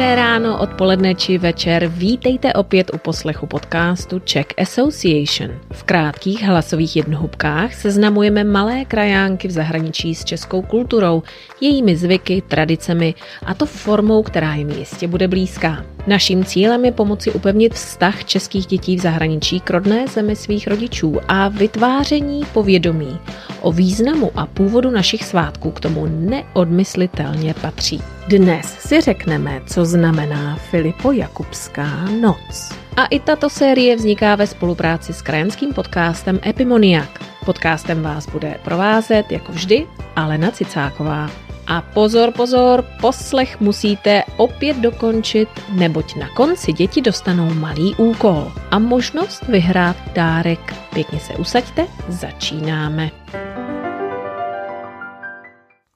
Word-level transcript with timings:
Dobré 0.00 0.16
ráno, 0.16 0.56
odpoledne 0.56 1.12
či 1.12 1.36
večer. 1.36 1.84
Vítejte 1.92 2.52
opět 2.52 2.90
u 2.94 2.98
poslechu 2.98 3.46
podcastu 3.46 4.18
Czech 4.18 4.46
Association. 4.56 5.60
V 5.72 5.82
krátkých 5.84 6.42
hlasových 6.42 6.96
jednohubkách 6.96 7.74
seznamujeme 7.74 8.44
malé 8.44 8.84
krajánky 8.84 9.48
v 9.48 9.50
zahraničí 9.50 10.14
s 10.14 10.24
českou 10.24 10.62
kulturou, 10.62 11.22
jejími 11.60 11.96
zvyky, 11.96 12.42
tradicemi 12.48 13.14
a 13.44 13.54
to 13.54 13.66
formou, 13.66 14.22
která 14.22 14.54
jim 14.54 14.70
jistě 14.70 15.08
bude 15.08 15.28
blízká. 15.28 15.84
Naším 16.06 16.44
cílem 16.44 16.84
je 16.84 16.92
pomoci 16.92 17.32
upevnit 17.32 17.74
vztah 17.74 18.24
českých 18.24 18.66
dětí 18.66 18.96
v 18.96 19.00
zahraničí 19.00 19.60
k 19.60 19.70
rodné 19.70 20.08
zemi 20.08 20.36
svých 20.36 20.66
rodičů 20.66 21.20
a 21.28 21.48
vytváření 21.48 22.40
povědomí 22.52 23.20
o 23.60 23.72
významu 23.72 24.30
a 24.34 24.46
původu 24.46 24.90
našich 24.90 25.24
svátků 25.24 25.70
k 25.70 25.80
tomu 25.80 26.06
neodmyslitelně 26.06 27.54
patří. 27.54 28.02
Dnes 28.28 28.66
si 28.78 29.00
řekneme, 29.00 29.60
co 29.66 29.84
znamená 29.84 30.56
Filipo 30.56 31.12
Jakubská 31.12 32.04
noc. 32.20 32.72
A 32.96 33.06
i 33.06 33.20
tato 33.20 33.50
série 33.50 33.96
vzniká 33.96 34.36
ve 34.36 34.46
spolupráci 34.46 35.12
s 35.12 35.22
krajanským 35.22 35.72
podcastem 35.72 36.40
Epimoniak. 36.46 37.24
Podcastem 37.44 38.02
vás 38.02 38.28
bude 38.28 38.58
provázet, 38.64 39.32
jako 39.32 39.52
vždy, 39.52 39.86
Alena 40.16 40.50
Cicáková. 40.50 41.30
A 41.66 41.80
pozor, 41.80 42.32
pozor, 42.32 42.84
poslech 43.00 43.60
musíte 43.60 44.22
opět 44.36 44.76
dokončit, 44.76 45.48
neboť 45.72 46.16
na 46.16 46.28
konci 46.28 46.72
děti 46.72 47.00
dostanou 47.00 47.54
malý 47.54 47.94
úkol 47.94 48.52
a 48.70 48.78
možnost 48.78 49.42
vyhrát 49.48 49.96
dárek. 50.14 50.74
Pěkně 50.94 51.20
se 51.20 51.32
usaďte, 51.34 51.86
začínáme. 52.08 53.10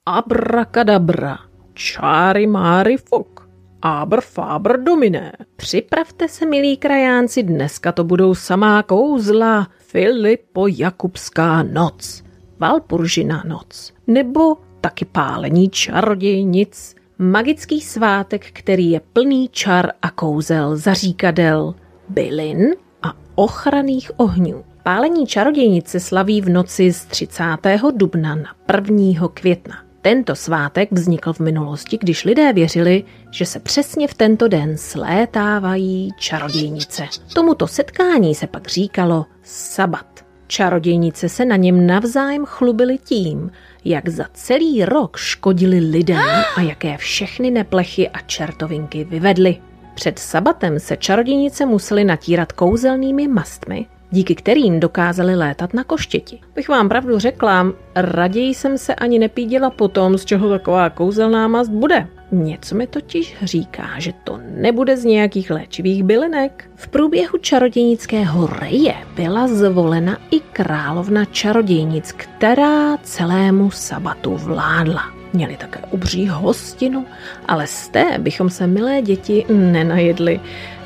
Abrakadabra, 0.07 1.37
čáry 1.73 2.47
máry 2.47 2.97
fok, 2.97 3.49
abr 3.81 4.21
fabr 4.21 4.83
dominé. 4.83 5.31
Připravte 5.55 6.27
se, 6.27 6.45
milí 6.45 6.77
krajánci, 6.77 7.43
dneska 7.43 7.91
to 7.91 8.03
budou 8.03 8.35
samá 8.35 8.83
kouzla. 8.83 9.67
Filipo 9.79 10.67
Jakubská 10.67 11.63
noc, 11.63 12.23
Valpuržina 12.59 13.43
noc, 13.47 13.93
nebo 14.07 14.57
taky 14.81 15.05
pálení 15.05 15.69
čarodějnic, 15.69 16.95
magický 17.17 17.81
svátek, 17.81 18.45
který 18.53 18.91
je 18.91 18.99
plný 18.99 19.49
čar 19.51 19.91
a 20.01 20.09
kouzel, 20.09 20.77
zaříkadel, 20.77 21.75
bylin 22.09 22.75
a 23.03 23.13
ochranných 23.35 24.11
ohňů. 24.17 24.63
Pálení 24.83 25.27
čarodějnice 25.27 25.99
slaví 25.99 26.41
v 26.41 26.49
noci 26.49 26.93
z 26.93 27.05
30. 27.05 27.43
dubna 27.95 28.35
na 28.35 28.55
1. 28.73 29.27
května. 29.33 29.84
Tento 30.05 30.35
svátek 30.35 30.91
vznikl 30.91 31.33
v 31.33 31.39
minulosti, 31.39 31.97
když 31.97 32.25
lidé 32.25 32.53
věřili, 32.53 33.03
že 33.31 33.45
se 33.45 33.59
přesně 33.59 34.07
v 34.07 34.13
tento 34.13 34.47
den 34.47 34.77
slétávají 34.77 36.09
čarodějnice. 36.17 37.07
Tomuto 37.33 37.67
setkání 37.67 38.35
se 38.35 38.47
pak 38.47 38.67
říkalo 38.67 39.25
sabat. 39.43 40.25
Čarodějnice 40.47 41.29
se 41.29 41.45
na 41.45 41.55
něm 41.55 41.87
navzájem 41.87 42.45
chlubily 42.45 42.97
tím, 42.97 43.51
jak 43.85 44.09
za 44.09 44.25
celý 44.33 44.85
rok 44.85 45.17
škodili 45.17 45.79
lidem 45.79 46.29
a 46.55 46.61
jaké 46.61 46.97
všechny 46.97 47.51
neplechy 47.51 48.09
a 48.09 48.21
čertovinky 48.21 49.03
vyvedly. 49.03 49.57
Před 49.95 50.19
sabatem 50.19 50.79
se 50.79 50.97
čarodějnice 50.97 51.65
musely 51.65 52.03
natírat 52.03 52.51
kouzelnými 52.51 53.27
mastmi, 53.27 53.85
díky 54.15 54.35
kterým 54.35 54.79
dokázali 54.79 55.35
létat 55.35 55.73
na 55.73 55.83
koštěti. 55.83 56.39
Bych 56.55 56.69
vám 56.69 56.89
pravdu 56.89 57.19
řekla, 57.19 57.67
raději 57.95 58.53
jsem 58.53 58.77
se 58.77 58.95
ani 58.95 59.19
nepídila 59.19 59.69
po 59.69 59.87
tom, 59.87 60.17
z 60.17 60.25
čeho 60.25 60.49
taková 60.49 60.89
kouzelná 60.89 61.47
mast 61.47 61.71
bude. 61.71 62.07
Něco 62.31 62.75
mi 62.75 62.87
totiž 62.87 63.37
říká, 63.41 63.89
že 63.97 64.11
to 64.23 64.39
nebude 64.55 64.97
z 64.97 65.05
nějakých 65.05 65.51
léčivých 65.51 66.03
bylinek. 66.03 66.69
V 66.75 66.87
průběhu 66.87 67.37
čarodějnického 67.37 68.47
reje 68.47 68.95
byla 69.15 69.47
zvolena 69.47 70.17
i 70.31 70.39
královna 70.39 71.25
čarodějnic, 71.25 72.11
která 72.11 72.97
celému 72.97 73.71
sabatu 73.71 74.35
vládla. 74.37 75.24
Měli 75.35 75.57
také 75.57 75.79
obří 75.91 76.27
hostinu, 76.27 77.05
ale 77.47 77.67
z 77.67 77.87
té 77.87 78.05
bychom 78.17 78.49
se, 78.49 78.67
milé 78.67 79.01
děti, 79.01 79.45
nenajedli. 79.49 80.39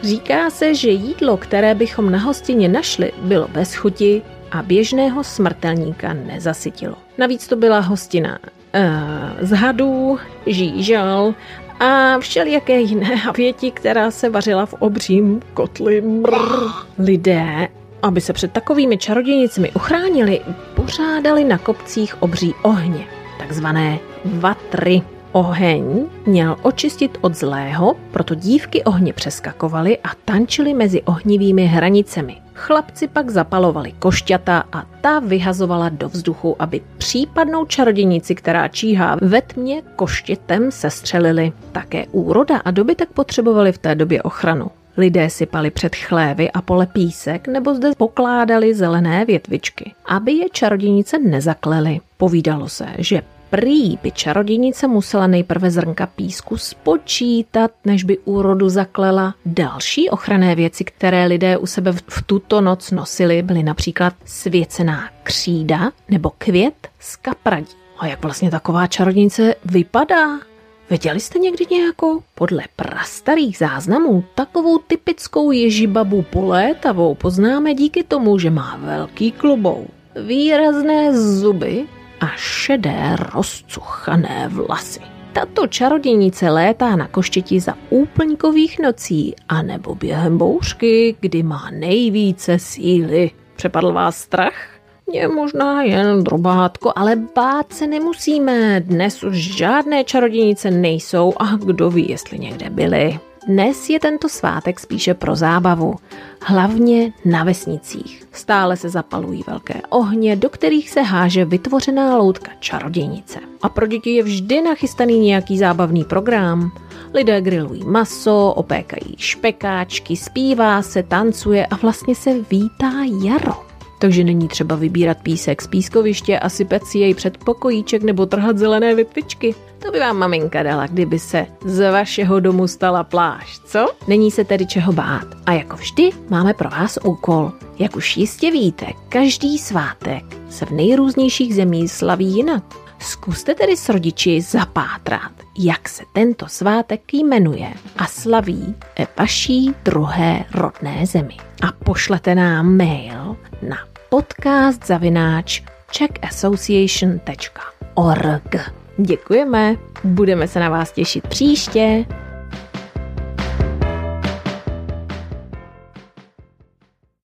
Říká 0.03 0.49
se, 0.49 0.75
že 0.75 0.89
jídlo, 0.89 1.37
které 1.37 1.75
bychom 1.75 2.11
na 2.11 2.17
hostině 2.17 2.67
našli, 2.67 3.11
bylo 3.21 3.47
bez 3.47 3.75
chuti 3.75 4.21
a 4.51 4.61
běžného 4.61 5.23
smrtelníka 5.23 6.13
nezasytilo. 6.13 6.95
Navíc 7.17 7.47
to 7.47 7.55
byla 7.55 7.79
hostina 7.79 8.39
uh, 8.39 9.47
z 9.47 9.51
hadů, 9.51 10.19
žížal 10.45 11.33
a 11.79 12.19
všelijaké 12.19 12.79
jiné 12.79 13.15
havěti, 13.15 13.71
která 13.71 14.11
se 14.11 14.29
vařila 14.29 14.65
v 14.65 14.73
obřím 14.73 15.41
kotli. 15.53 16.01
Brr. 16.01 16.67
Lidé, 16.99 17.67
aby 18.01 18.21
se 18.21 18.33
před 18.33 18.51
takovými 18.51 18.97
čarodějnicemi 18.97 19.71
uchránili, 19.71 20.41
pořádali 20.75 21.43
na 21.43 21.57
kopcích 21.57 22.21
obří 22.23 22.53
ohně, 22.61 23.18
takzvané 23.39 23.99
vatry. 24.25 25.01
Oheň 25.31 26.05
měl 26.25 26.55
očistit 26.61 27.17
od 27.21 27.35
zlého, 27.35 27.95
proto 28.11 28.35
dívky 28.35 28.83
ohně 28.83 29.13
přeskakovaly 29.13 29.97
a 29.97 30.09
tančily 30.25 30.73
mezi 30.73 31.01
ohnivými 31.01 31.65
hranicemi. 31.65 32.37
Chlapci 32.53 33.07
pak 33.07 33.29
zapalovali 33.29 33.91
košťata 33.99 34.63
a 34.73 34.85
ta 35.01 35.19
vyhazovala 35.19 35.89
do 35.89 36.09
vzduchu, 36.09 36.55
aby 36.59 36.81
případnou 36.97 37.65
čarodějnici, 37.65 38.35
která 38.35 38.67
číhá 38.67 39.17
ve 39.21 39.41
tmě, 39.41 39.81
koštětem 39.95 40.71
sestřelili. 40.71 41.51
Také 41.71 42.05
úroda 42.11 42.57
a 42.57 42.71
dobytek 42.71 43.09
potřebovali 43.09 43.71
v 43.71 43.77
té 43.77 43.95
době 43.95 44.21
ochranu. 44.21 44.71
Lidé 44.97 45.29
sypali 45.29 45.71
před 45.71 45.95
chlévy 45.95 46.51
a 46.51 46.61
pole 46.61 46.87
písek 46.87 47.47
nebo 47.47 47.75
zde 47.75 47.91
pokládali 47.97 48.73
zelené 48.73 49.25
větvičky, 49.25 49.93
aby 50.05 50.31
je 50.31 50.49
čarodějnice 50.49 51.19
nezaklely. 51.19 51.99
Povídalo 52.17 52.69
se, 52.69 52.85
že 52.97 53.21
Prý 53.49 53.97
by 54.03 54.11
čarodějnice 54.11 54.87
musela 54.87 55.27
nejprve 55.27 55.71
zrnka 55.71 56.05
písku 56.05 56.57
spočítat, 56.57 57.71
než 57.85 58.03
by 58.03 58.17
úrodu 58.17 58.69
zaklela. 58.69 59.35
Další 59.45 60.09
ochranné 60.09 60.55
věci, 60.55 60.83
které 60.83 61.25
lidé 61.25 61.57
u 61.57 61.65
sebe 61.65 61.91
v 61.91 62.21
tuto 62.25 62.61
noc 62.61 62.91
nosili, 62.91 63.41
byly 63.41 63.63
například 63.63 64.13
svěcená 64.25 65.09
křída 65.23 65.91
nebo 66.09 66.31
květ 66.37 66.87
z 66.99 67.15
kapradí. 67.15 67.67
A 67.99 68.07
jak 68.07 68.21
vlastně 68.23 68.51
taková 68.51 68.87
čarodějnice 68.87 69.55
vypadá? 69.65 70.48
Viděli 70.89 71.19
jste 71.19 71.39
někdy 71.39 71.65
nějakou? 71.71 72.23
Podle 72.35 72.63
prastarých 72.75 73.57
záznamů 73.57 74.23
takovou 74.35 74.77
typickou 74.77 75.51
ježibabu 75.51 76.21
polétavou 76.21 77.15
poznáme 77.15 77.73
díky 77.73 78.03
tomu, 78.03 78.39
že 78.39 78.49
má 78.49 78.79
velký 78.81 79.31
klobou, 79.31 79.87
výrazné 80.25 81.17
zuby 81.17 81.85
a 82.19 82.27
šedé 82.35 83.15
rozcuchané 83.33 84.49
vlasy. 84.51 84.99
Tato 85.33 85.67
čarodějnice 85.67 86.49
létá 86.49 86.95
na 86.95 87.07
koštěti 87.07 87.59
za 87.59 87.73
úplňkových 87.89 88.79
nocí 88.79 89.35
a 89.49 89.61
nebo 89.61 89.95
během 89.95 90.37
bouřky, 90.37 91.15
kdy 91.19 91.43
má 91.43 91.69
nejvíce 91.71 92.59
síly. 92.59 93.31
Přepadl 93.55 93.93
vás 93.93 94.17
strach? 94.17 94.78
Je 95.11 95.27
možná 95.27 95.83
jen 95.83 96.23
drobátko, 96.23 96.93
ale 96.95 97.15
bát 97.35 97.73
se 97.73 97.87
nemusíme. 97.87 98.79
Dnes 98.79 99.23
už 99.23 99.35
žádné 99.35 100.03
čarodějnice 100.03 100.71
nejsou 100.71 101.33
a 101.37 101.55
kdo 101.55 101.89
ví, 101.89 102.09
jestli 102.09 102.39
někde 102.39 102.69
byly. 102.69 103.19
Dnes 103.47 103.89
je 103.89 103.99
tento 103.99 104.29
svátek 104.29 104.79
spíše 104.79 105.13
pro 105.13 105.35
zábavu, 105.35 105.95
hlavně 106.41 107.13
na 107.25 107.43
vesnicích. 107.43 108.23
Stále 108.31 108.77
se 108.77 108.89
zapalují 108.89 109.43
velké 109.47 109.81
ohně, 109.89 110.35
do 110.35 110.49
kterých 110.49 110.89
se 110.89 111.01
háže 111.01 111.45
vytvořená 111.45 112.17
loutka 112.17 112.51
čarodějnice. 112.59 113.39
A 113.61 113.69
pro 113.69 113.87
děti 113.87 114.09
je 114.09 114.23
vždy 114.23 114.61
nachystaný 114.61 115.19
nějaký 115.19 115.57
zábavný 115.57 116.03
program. 116.03 116.71
Lidé 117.13 117.41
grilují 117.41 117.83
maso, 117.83 118.53
opékají 118.55 119.15
špekáčky, 119.17 120.15
zpívá 120.15 120.81
se, 120.81 121.03
tancuje 121.03 121.65
a 121.65 121.75
vlastně 121.75 122.15
se 122.15 122.33
vítá 122.51 122.91
jaro 123.23 123.69
takže 123.99 124.23
není 124.23 124.47
třeba 124.47 124.75
vybírat 124.75 125.17
písek 125.23 125.61
z 125.61 125.67
pískoviště 125.67 126.39
a 126.39 126.49
sypet 126.49 126.85
si 126.85 126.99
jej 126.99 127.13
před 127.13 127.37
pokojíček 127.37 128.03
nebo 128.03 128.25
trhat 128.25 128.57
zelené 128.57 128.95
vytvičky. 128.95 129.55
To 129.79 129.91
by 129.91 129.99
vám 129.99 130.17
maminka 130.17 130.63
dala, 130.63 130.87
kdyby 130.87 131.19
se 131.19 131.45
z 131.65 131.91
vašeho 131.91 132.39
domu 132.39 132.67
stala 132.67 133.03
pláž, 133.03 133.59
co? 133.65 133.87
Není 134.07 134.31
se 134.31 134.43
tedy 134.43 134.65
čeho 134.65 134.93
bát. 134.93 135.27
A 135.45 135.51
jako 135.51 135.75
vždy 135.75 136.09
máme 136.29 136.53
pro 136.53 136.69
vás 136.69 136.99
úkol. 137.03 137.51
Jak 137.79 137.95
už 137.95 138.17
jistě 138.17 138.51
víte, 138.51 138.85
každý 139.09 139.57
svátek 139.57 140.23
se 140.49 140.65
v 140.65 140.71
nejrůznějších 140.71 141.55
zemích 141.55 141.91
slaví 141.91 142.35
jinak. 142.35 142.63
Zkuste 142.99 143.55
tedy 143.55 143.77
s 143.77 143.89
rodiči 143.89 144.41
zapátrat, 144.41 145.31
jak 145.57 145.89
se 145.89 146.03
tento 146.13 146.47
svátek 146.47 147.13
jmenuje 147.13 147.73
a 147.97 148.05
slaví 148.05 148.75
ve 148.99 149.07
vaší 149.17 149.73
druhé 149.85 150.45
rodné 150.53 151.05
zemi. 151.05 151.37
A 151.61 151.71
pošlete 151.71 152.35
nám 152.35 152.77
mail 152.77 153.35
na 153.69 153.88
podcast 154.09 154.87
zavináč 154.87 155.63
czeckassociation.org. 155.91 158.55
Děkujeme, 158.97 159.75
budeme 160.03 160.47
se 160.47 160.59
na 160.59 160.69
vás 160.69 160.91
těšit 160.91 161.27
příště. 161.27 162.05